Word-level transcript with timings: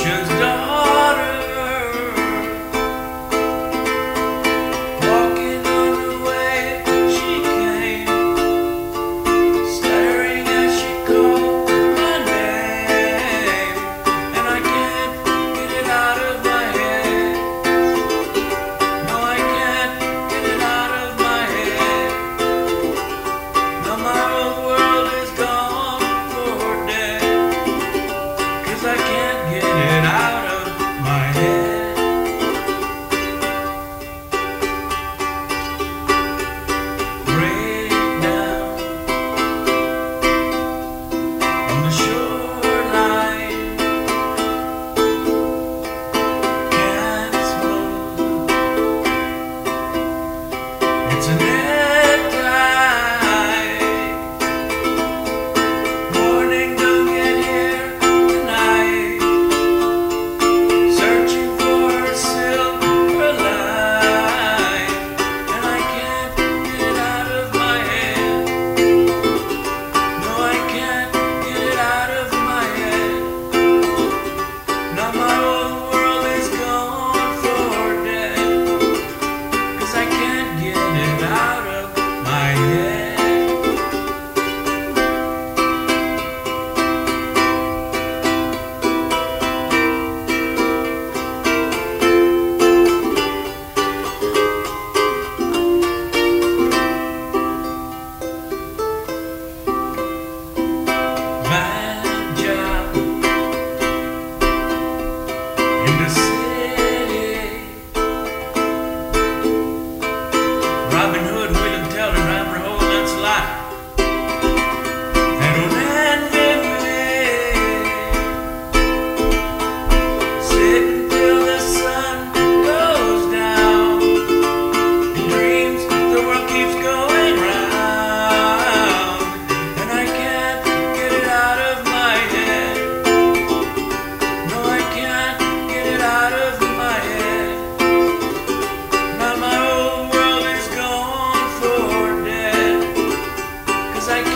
options 0.00 0.37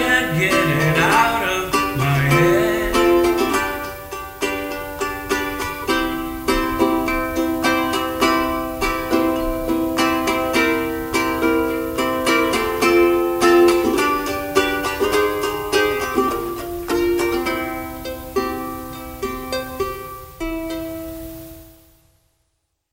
can't 0.00 0.38
get 0.38 0.52
it 0.52 0.98
out 0.98 1.44
of 1.44 1.49